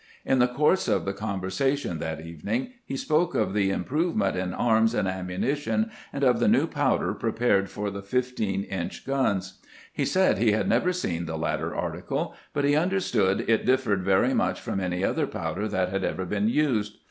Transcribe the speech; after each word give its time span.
In 0.25 0.39
the 0.39 0.47
course 0.47 0.87
of 0.87 1.05
the 1.05 1.13
con 1.13 1.37
SOME 1.37 1.43
ANECDOTES 1.47 1.57
BY 1.59 1.65
LINCOLN 1.65 1.99
221 1.99 1.99
versation 1.99 1.99
that 2.49 2.57
evening 2.57 2.73
he 2.83 2.97
spoke 2.97 3.35
of 3.35 3.53
the 3.53 3.69
improvement 3.69 4.35
in 4.35 4.51
arms 4.55 4.95
and 4.95 5.07
ammunition, 5.07 5.91
and 6.11 6.23
of 6.23 6.39
the 6.39 6.47
new 6.47 6.65
powder 6.65 7.13
prepared 7.13 7.69
for 7.69 7.91
the 7.91 8.01
fifteen 8.01 8.63
inch 8.63 9.05
guns. 9.05 9.59
He 9.93 10.05
said 10.05 10.39
he 10.39 10.53
had 10.53 10.67
never 10.67 10.91
seen 10.91 11.27
the 11.27 11.37
latter 11.37 11.75
article, 11.75 12.33
but 12.51 12.65
he 12.65 12.75
understood 12.75 13.47
it 13.47 13.63
differed 13.63 14.01
very 14.01 14.33
much 14.33 14.59
from 14.59 14.79
any 14.79 15.03
other 15.03 15.27
powder 15.27 15.67
that 15.67 15.89
had 15.89 16.03
ever 16.03 16.25
been 16.25 16.47
used. 16.49 16.97